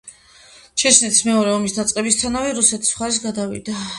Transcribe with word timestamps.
ჩეჩნეთის 0.83 1.19
მეორე 1.27 1.51
ომის 1.57 1.77
დაწყებისთანავე 1.77 2.57
რუსეთის 2.61 2.95
მხარეს 2.95 3.23
გადავიდა. 3.29 3.79